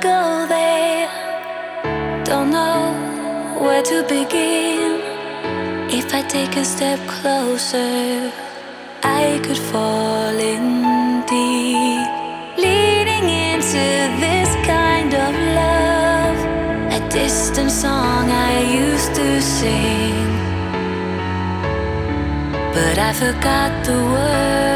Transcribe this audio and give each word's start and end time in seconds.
go 0.00 0.46
there. 0.48 1.08
Don't 2.24 2.50
know 2.50 2.92
where 3.60 3.82
to 3.82 4.02
begin. 4.02 5.00
If 5.88 6.12
I 6.14 6.22
take 6.22 6.56
a 6.56 6.64
step 6.64 6.98
closer, 7.06 8.32
I 9.02 9.40
could 9.44 9.58
fall 9.58 10.36
in 10.52 11.24
deep. 11.26 12.08
Leading 12.58 13.26
into 13.28 13.86
this 14.24 14.50
kind 14.66 15.12
of 15.14 15.32
love, 15.62 16.38
a 16.98 17.08
distant 17.08 17.70
song 17.70 18.30
I 18.30 18.60
used 18.84 19.14
to 19.14 19.40
sing. 19.40 20.28
But 22.74 22.98
I 22.98 23.12
forgot 23.12 23.84
the 23.84 23.98
words. 24.12 24.75